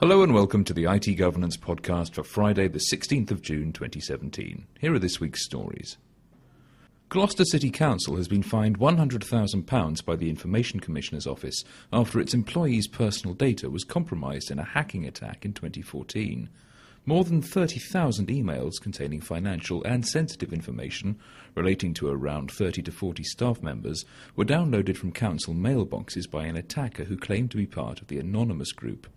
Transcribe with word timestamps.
Hello 0.00 0.22
and 0.22 0.32
welcome 0.32 0.62
to 0.62 0.72
the 0.72 0.84
IT 0.84 1.16
Governance 1.16 1.56
Podcast 1.56 2.14
for 2.14 2.22
Friday, 2.22 2.68
the 2.68 2.78
16th 2.78 3.32
of 3.32 3.42
June 3.42 3.72
2017. 3.72 4.64
Here 4.78 4.94
are 4.94 4.98
this 5.00 5.18
week's 5.18 5.44
stories. 5.44 5.96
Gloucester 7.08 7.44
City 7.44 7.68
Council 7.68 8.14
has 8.14 8.28
been 8.28 8.44
fined 8.44 8.78
£100,000 8.78 10.04
by 10.04 10.14
the 10.14 10.30
Information 10.30 10.78
Commissioner's 10.78 11.26
Office 11.26 11.64
after 11.92 12.20
its 12.20 12.32
employees' 12.32 12.86
personal 12.86 13.34
data 13.34 13.68
was 13.68 13.82
compromised 13.82 14.52
in 14.52 14.60
a 14.60 14.64
hacking 14.64 15.04
attack 15.04 15.44
in 15.44 15.52
2014. 15.52 16.48
More 17.04 17.24
than 17.24 17.42
30,000 17.42 18.28
emails 18.28 18.80
containing 18.80 19.20
financial 19.20 19.82
and 19.82 20.06
sensitive 20.06 20.52
information 20.52 21.18
relating 21.56 21.92
to 21.94 22.06
around 22.06 22.52
30 22.52 22.82
to 22.82 22.92
40 22.92 23.24
staff 23.24 23.60
members 23.64 24.04
were 24.36 24.44
downloaded 24.44 24.96
from 24.96 25.10
council 25.10 25.54
mailboxes 25.54 26.30
by 26.30 26.44
an 26.44 26.56
attacker 26.56 27.02
who 27.02 27.16
claimed 27.16 27.50
to 27.50 27.56
be 27.56 27.66
part 27.66 28.00
of 28.00 28.06
the 28.06 28.20
anonymous 28.20 28.70
group. 28.70 29.08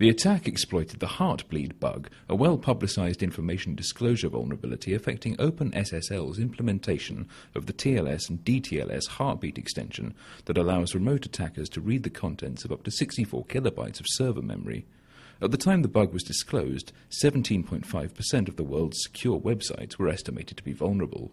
The 0.00 0.08
attack 0.08 0.48
exploited 0.48 0.98
the 0.98 1.18
Heartbleed 1.18 1.78
bug, 1.78 2.08
a 2.26 2.34
well 2.34 2.56
publicized 2.56 3.22
information 3.22 3.74
disclosure 3.74 4.30
vulnerability 4.30 4.94
affecting 4.94 5.36
OpenSSL's 5.36 6.38
implementation 6.38 7.28
of 7.54 7.66
the 7.66 7.74
TLS 7.74 8.30
and 8.30 8.42
DTLS 8.42 9.08
heartbeat 9.08 9.58
extension 9.58 10.14
that 10.46 10.56
allows 10.56 10.94
remote 10.94 11.26
attackers 11.26 11.68
to 11.68 11.82
read 11.82 12.04
the 12.04 12.08
contents 12.08 12.64
of 12.64 12.72
up 12.72 12.82
to 12.84 12.90
64 12.90 13.44
kilobytes 13.44 14.00
of 14.00 14.06
server 14.08 14.40
memory. 14.40 14.86
At 15.42 15.50
the 15.50 15.58
time 15.58 15.82
the 15.82 15.86
bug 15.86 16.14
was 16.14 16.22
disclosed, 16.22 16.94
17.5% 17.22 18.48
of 18.48 18.56
the 18.56 18.64
world's 18.64 19.02
secure 19.02 19.38
websites 19.38 19.98
were 19.98 20.08
estimated 20.08 20.56
to 20.56 20.64
be 20.64 20.72
vulnerable. 20.72 21.30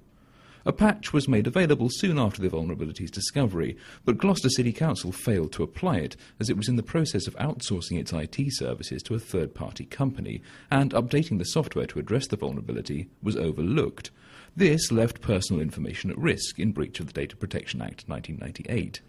A 0.67 0.73
patch 0.73 1.13
was 1.13 1.30
made 1.30 1.48
available 1.48 1.88
soon 1.89 2.20
after 2.20 2.41
the 2.41 2.49
vulnerability's 2.49 3.09
discovery, 3.09 3.77
but 4.03 4.17
Gloucester 4.17 4.49
City 4.49 4.73
Council 4.73 5.13
failed 5.13 5.53
to 5.53 5.63
apply 5.63 5.99
it 5.99 6.17
as 6.41 6.49
it 6.49 6.57
was 6.57 6.67
in 6.67 6.76
the 6.76 6.84
process 6.84 7.26
of 7.26 7.38
outsourcing 7.38 7.98
its 7.98 8.12
IT 8.12 8.35
services 8.49 9.02
to 9.03 9.16
a 9.16 9.20
third 9.20 9.55
party 9.55 9.85
company, 9.85 10.41
and 10.70 10.91
updating 10.91 11.38
the 11.38 11.45
software 11.45 11.85
to 11.85 11.99
address 11.99 12.27
the 12.27 12.35
vulnerability 12.35 13.07
was 13.23 13.38
overlooked. 13.38 14.12
This 14.57 14.91
left 14.91 15.21
personal 15.21 15.62
information 15.62 16.12
at 16.12 16.18
risk 16.18 16.60
in 16.60 16.73
breach 16.73 16.99
of 16.99 17.07
the 17.07 17.13
Data 17.13 17.38
Protection 17.38 17.82
Act 17.82 18.04
1998. 18.07 18.99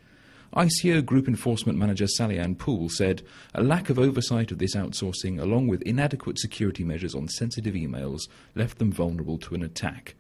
ICO 0.54 1.04
Group 1.04 1.26
Enforcement 1.26 1.76
Manager 1.76 2.06
Sally 2.06 2.38
Ann 2.38 2.54
Poole 2.54 2.88
said, 2.88 3.22
A 3.52 3.64
lack 3.64 3.90
of 3.90 3.98
oversight 3.98 4.52
of 4.52 4.58
this 4.58 4.76
outsourcing, 4.76 5.40
along 5.40 5.66
with 5.66 5.82
inadequate 5.82 6.38
security 6.38 6.84
measures 6.84 7.16
on 7.16 7.26
sensitive 7.26 7.74
emails, 7.74 8.28
left 8.54 8.78
them 8.78 8.92
vulnerable 8.92 9.38
to 9.38 9.56
an 9.56 9.64
attack. 9.64 10.14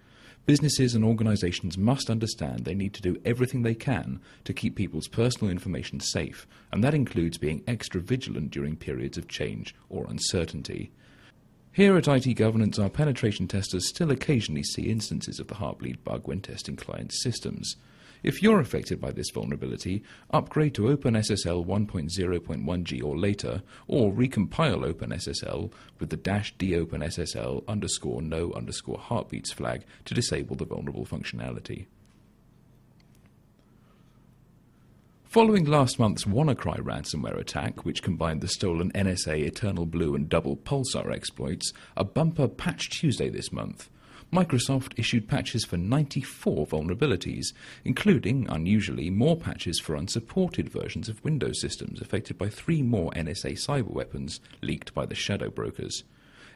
Businesses 0.48 0.94
and 0.94 1.04
organisations 1.04 1.76
must 1.76 2.08
understand 2.08 2.64
they 2.64 2.74
need 2.74 2.94
to 2.94 3.02
do 3.02 3.20
everything 3.22 3.60
they 3.60 3.74
can 3.74 4.18
to 4.44 4.54
keep 4.54 4.76
people's 4.76 5.06
personal 5.06 5.50
information 5.50 6.00
safe, 6.00 6.46
and 6.72 6.82
that 6.82 6.94
includes 6.94 7.36
being 7.36 7.62
extra 7.66 8.00
vigilant 8.00 8.50
during 8.50 8.74
periods 8.74 9.18
of 9.18 9.28
change 9.28 9.74
or 9.90 10.06
uncertainty. 10.08 10.90
Here 11.70 11.98
at 11.98 12.08
IT 12.08 12.32
Governance, 12.32 12.78
our 12.78 12.88
penetration 12.88 13.46
testers 13.46 13.90
still 13.90 14.10
occasionally 14.10 14.62
see 14.62 14.88
instances 14.88 15.38
of 15.38 15.48
the 15.48 15.56
Heartbleed 15.56 16.02
bug 16.02 16.26
when 16.26 16.40
testing 16.40 16.76
clients' 16.76 17.22
systems. 17.22 17.76
If 18.22 18.42
you're 18.42 18.60
affected 18.60 19.00
by 19.00 19.12
this 19.12 19.30
vulnerability, 19.30 20.02
upgrade 20.30 20.74
to 20.74 20.96
OpenSSL 20.96 21.64
1.0.1g 21.64 23.04
or 23.04 23.16
later, 23.16 23.62
or 23.86 24.12
recompile 24.12 24.92
OpenSSL 24.92 25.72
with 26.00 26.10
the 26.10 26.16
dash 26.16 26.56
dopenssl 26.56 27.66
underscore 27.68 28.22
no 28.22 28.52
underscore 28.52 28.98
heartbeats 28.98 29.52
flag 29.52 29.84
to 30.04 30.14
disable 30.14 30.56
the 30.56 30.64
vulnerable 30.64 31.06
functionality. 31.06 31.86
Following 35.24 35.66
last 35.66 35.98
month's 35.98 36.24
WannaCry 36.24 36.80
ransomware 36.80 37.38
attack, 37.38 37.84
which 37.84 38.02
combined 38.02 38.40
the 38.40 38.48
stolen 38.48 38.90
NSA 38.92 39.40
Eternal 39.40 39.84
Blue 39.84 40.14
and 40.14 40.26
Double 40.26 40.56
Pulsar 40.56 41.12
exploits, 41.12 41.70
a 41.98 42.02
bumper 42.02 42.48
Patch 42.48 42.88
Tuesday 42.88 43.28
this 43.28 43.52
month. 43.52 43.90
Microsoft 44.32 44.92
issued 44.98 45.26
patches 45.26 45.64
for 45.64 45.78
94 45.78 46.66
vulnerabilities, 46.66 47.54
including, 47.82 48.46
unusually, 48.50 49.08
more 49.08 49.36
patches 49.36 49.80
for 49.80 49.94
unsupported 49.96 50.68
versions 50.68 51.08
of 51.08 51.24
Windows 51.24 51.58
systems 51.62 52.02
affected 52.02 52.36
by 52.36 52.50
three 52.50 52.82
more 52.82 53.10
NSA 53.12 53.58
cyber 53.66 53.90
weapons 53.90 54.40
leaked 54.60 54.92
by 54.92 55.06
the 55.06 55.14
shadow 55.14 55.48
brokers. 55.48 56.04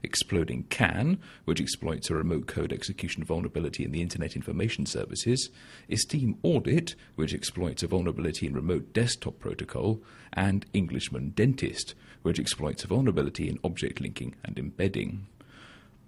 Exploding 0.03 0.65
CAN, 0.65 1.19
which 1.47 1.63
exploits 1.63 2.11
a 2.11 2.15
remote 2.15 2.47
code 2.47 2.75
execution 2.75 3.25
vulnerability 3.25 3.85
in 3.85 3.93
the 3.93 4.03
Internet 4.03 4.37
Information 4.37 4.85
Services, 4.85 5.49
Esteem 5.89 6.37
Audit, 6.43 6.95
which 7.15 7.33
exploits 7.33 7.83
a 7.83 7.87
vulnerability 7.87 8.47
in 8.47 8.53
remote 8.53 8.93
desktop 8.93 9.39
protocol, 9.39 10.03
and 10.35 10.67
Englishman 10.75 11.31
Dentist, 11.31 11.95
which 12.21 12.39
exploits 12.39 12.85
a 12.85 12.89
vulnerability 12.89 13.49
in 13.49 13.59
object 13.65 14.01
linking 14.01 14.35
and 14.45 14.59
embedding. 14.59 15.27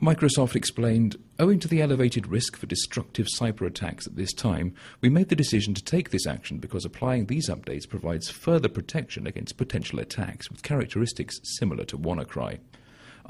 Microsoft 0.02 0.56
explained, 0.56 1.16
owing 1.38 1.58
to 1.60 1.68
the 1.68 1.80
elevated 1.80 2.26
risk 2.26 2.56
for 2.56 2.66
destructive 2.66 3.26
cyber 3.26 3.66
attacks 3.66 4.06
at 4.06 4.16
this 4.16 4.32
time, 4.32 4.74
we 5.00 5.08
made 5.08 5.28
the 5.28 5.36
decision 5.36 5.72
to 5.72 5.84
take 5.84 6.10
this 6.10 6.26
action 6.26 6.58
because 6.58 6.84
applying 6.84 7.26
these 7.26 7.48
updates 7.48 7.88
provides 7.88 8.28
further 8.28 8.68
protection 8.68 9.26
against 9.26 9.56
potential 9.56 10.00
attacks 10.00 10.50
with 10.50 10.64
characteristics 10.64 11.38
similar 11.58 11.84
to 11.84 11.96
WannaCry. 11.96 12.58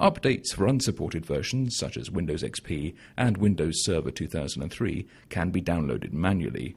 Updates 0.01 0.53
for 0.55 0.67
unsupported 0.67 1.25
versions, 1.25 1.77
such 1.79 1.97
as 1.97 2.11
Windows 2.11 2.43
XP 2.43 2.95
and 3.17 3.37
Windows 3.37 3.85
Server 3.85 4.11
2003, 4.11 5.07
can 5.29 5.51
be 5.51 5.63
downloaded 5.63 6.13
manually. 6.13 6.77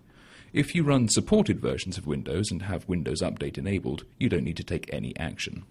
If 0.53 0.75
you 0.75 0.83
run 0.83 1.07
supported 1.07 1.59
versions 1.59 1.97
of 1.97 2.05
Windows 2.05 2.51
and 2.51 2.63
have 2.63 2.87
Windows 2.87 3.21
Update 3.21 3.57
enabled, 3.57 4.03
you 4.19 4.29
don't 4.29 4.43
need 4.43 4.57
to 4.57 4.63
take 4.63 4.93
any 4.93 5.17
action. 5.17 5.65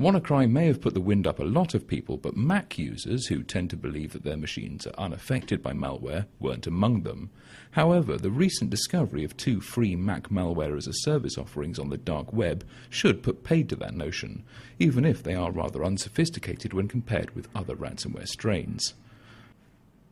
WannaCry 0.00 0.50
may 0.50 0.64
have 0.64 0.80
put 0.80 0.94
the 0.94 1.00
wind 1.02 1.26
up 1.26 1.38
a 1.38 1.44
lot 1.44 1.74
of 1.74 1.86
people, 1.86 2.16
but 2.16 2.34
Mac 2.34 2.78
users, 2.78 3.26
who 3.26 3.42
tend 3.42 3.68
to 3.68 3.76
believe 3.76 4.14
that 4.14 4.24
their 4.24 4.38
machines 4.38 4.86
are 4.86 4.94
unaffected 4.96 5.62
by 5.62 5.74
malware, 5.74 6.24
weren't 6.38 6.66
among 6.66 7.02
them. 7.02 7.28
However, 7.72 8.16
the 8.16 8.30
recent 8.30 8.70
discovery 8.70 9.24
of 9.24 9.36
two 9.36 9.60
free 9.60 9.94
Mac 9.96 10.30
malware 10.30 10.78
as 10.78 10.86
a 10.86 10.94
service 10.94 11.36
offerings 11.36 11.78
on 11.78 11.90
the 11.90 11.98
dark 11.98 12.32
web 12.32 12.64
should 12.88 13.22
put 13.22 13.44
paid 13.44 13.68
to 13.68 13.76
that 13.76 13.94
notion, 13.94 14.42
even 14.78 15.04
if 15.04 15.22
they 15.22 15.34
are 15.34 15.52
rather 15.52 15.84
unsophisticated 15.84 16.72
when 16.72 16.88
compared 16.88 17.34
with 17.34 17.50
other 17.54 17.76
ransomware 17.76 18.26
strains. 18.26 18.94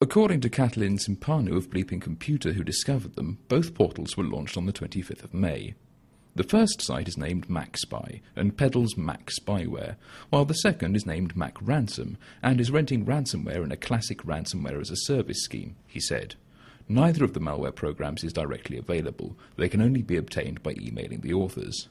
According 0.02 0.42
to 0.42 0.50
Catalin 0.50 0.98
Cimpanu 0.98 1.56
of 1.56 1.70
Bleeping 1.70 2.02
Computer, 2.02 2.52
who 2.52 2.62
discovered 2.62 3.14
them, 3.14 3.38
both 3.48 3.72
portals 3.72 4.18
were 4.18 4.24
launched 4.24 4.58
on 4.58 4.66
the 4.66 4.72
25th 4.74 5.24
of 5.24 5.32
May. 5.32 5.72
The 6.38 6.44
first 6.44 6.80
site 6.80 7.08
is 7.08 7.18
named 7.18 7.48
MacSpy 7.48 8.20
and 8.36 8.56
peddles 8.56 8.96
Mac 8.96 9.28
spyware, 9.42 9.96
while 10.30 10.44
the 10.44 10.54
second 10.54 10.94
is 10.94 11.04
named 11.04 11.36
Mac 11.36 11.56
Ransom 11.60 12.16
and 12.44 12.60
is 12.60 12.70
renting 12.70 13.04
ransomware 13.04 13.64
in 13.64 13.72
a 13.72 13.76
classic 13.76 14.22
ransomware 14.22 14.80
as 14.80 14.92
a 14.92 14.96
service 14.96 15.42
scheme, 15.42 15.74
he 15.88 15.98
said. 15.98 16.36
Neither 16.88 17.24
of 17.24 17.34
the 17.34 17.40
malware 17.40 17.74
programs 17.74 18.22
is 18.22 18.32
directly 18.32 18.78
available. 18.78 19.36
They 19.56 19.68
can 19.68 19.82
only 19.82 20.00
be 20.00 20.16
obtained 20.16 20.62
by 20.62 20.76
emailing 20.80 21.22
the 21.22 21.34
authors. 21.34 21.88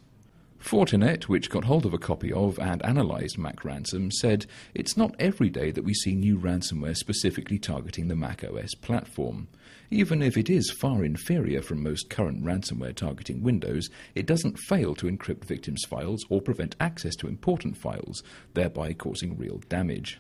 Fortinet, 0.59 1.25
which 1.25 1.49
got 1.49 1.65
hold 1.65 1.85
of 1.85 1.93
a 1.93 1.97
copy 1.97 2.33
of 2.33 2.57
and 2.59 2.81
analysed 2.83 3.37
Mac 3.37 3.63
Ransom, 3.63 4.11
said 4.11 4.45
it's 4.73 4.97
not 4.97 5.15
every 5.19 5.49
day 5.49 5.71
that 5.71 5.83
we 5.83 5.93
see 5.93 6.15
new 6.15 6.37
ransomware 6.37 6.95
specifically 6.95 7.59
targeting 7.59 8.07
the 8.07 8.15
Mac 8.15 8.43
OS 8.43 8.73
platform. 8.73 9.47
Even 9.89 10.21
if 10.21 10.35
it 10.35 10.49
is 10.49 10.69
far 10.69 11.05
inferior 11.05 11.61
from 11.61 11.81
most 11.81 12.09
current 12.09 12.43
ransomware 12.43 12.95
targeting 12.95 13.41
Windows, 13.41 13.89
it 14.15 14.25
doesn't 14.25 14.59
fail 14.59 14.95
to 14.95 15.07
encrypt 15.07 15.45
victims' 15.45 15.85
files 15.87 16.25
or 16.29 16.41
prevent 16.41 16.75
access 16.79 17.15
to 17.15 17.27
important 17.27 17.77
files, 17.77 18.23
thereby 18.53 18.93
causing 18.93 19.37
real 19.37 19.61
damage. 19.69 20.19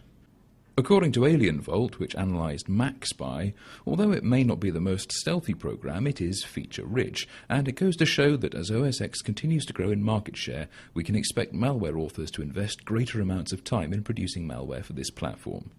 According 0.79 1.11
to 1.13 1.21
AlienVault, 1.21 1.95
which 1.95 2.13
analysed 2.13 2.67
MacSpy, 2.67 3.53
although 3.87 4.11
it 4.11 4.23
may 4.23 4.43
not 4.43 4.59
be 4.59 4.69
the 4.69 4.79
most 4.79 5.11
stealthy 5.11 5.55
program, 5.55 6.05
it 6.05 6.21
is 6.21 6.43
feature 6.43 6.85
rich, 6.85 7.27
and 7.49 7.67
it 7.67 7.71
goes 7.71 7.95
to 7.95 8.05
show 8.05 8.37
that 8.37 8.53
as 8.53 8.69
OS 8.69 9.01
X 9.01 9.23
continues 9.23 9.65
to 9.65 9.73
grow 9.73 9.89
in 9.89 10.03
market 10.03 10.37
share, 10.37 10.67
we 10.93 11.03
can 11.03 11.15
expect 11.15 11.51
malware 11.51 11.99
authors 11.99 12.29
to 12.29 12.43
invest 12.43 12.85
greater 12.85 13.19
amounts 13.19 13.51
of 13.51 13.63
time 13.63 13.91
in 13.91 14.03
producing 14.03 14.47
malware 14.47 14.85
for 14.85 14.93
this 14.93 15.09
platform. 15.09 15.71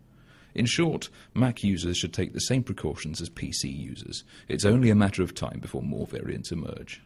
In 0.52 0.66
short, 0.66 1.10
Mac 1.32 1.62
users 1.62 1.96
should 1.96 2.12
take 2.12 2.32
the 2.32 2.40
same 2.40 2.64
precautions 2.64 3.20
as 3.20 3.30
PC 3.30 3.72
users. 3.72 4.24
It's 4.48 4.64
only 4.64 4.90
a 4.90 4.96
matter 4.96 5.22
of 5.22 5.32
time 5.32 5.60
before 5.60 5.82
more 5.82 6.08
variants 6.08 6.50
emerge. 6.50 7.00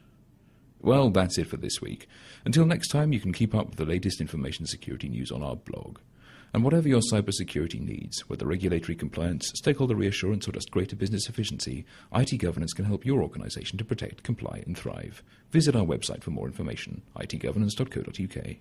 Well, 0.81 1.11
that's 1.11 1.37
it 1.37 1.49
for 1.49 1.59
this 1.59 1.83
week. 1.83 2.09
Until 2.47 2.65
next 2.65 2.89
time, 2.89 3.13
you 3.13 3.21
can 3.21 3.35
keep 3.35 3.55
up 3.55 3.67
with 3.67 3.77
the 3.77 3.85
latest 3.85 4.23
information 4.23 4.65
security 4.65 5.11
news 5.11 5.31
on 5.31 5.43
our 5.43 5.57
blog. 5.57 5.99
And 6.55 6.63
whatever 6.63 6.89
your 6.89 7.01
cybersecurity 7.01 7.81
needs, 7.81 8.29
whether 8.29 8.47
regulatory 8.47 8.95
compliance, 8.95 9.51
stakeholder 9.55 9.95
reassurance, 9.95 10.47
or 10.47 10.53
just 10.53 10.71
greater 10.71 10.97
business 10.97 11.29
efficiency, 11.29 11.87
IT 12.15 12.37
Governance 12.39 12.75
can 12.75 12.85
help 12.85 13.07
your 13.07 13.23
organization 13.23 13.79
to 13.79 13.85
protect, 13.85 14.23
comply, 14.23 14.63
and 14.67 14.77
thrive. 14.77 15.23
Visit 15.51 15.75
our 15.75 15.87
website 15.87 16.23
for 16.23 16.31
more 16.31 16.47
information, 16.47 17.03
itgovernance.co.uk. 17.17 18.57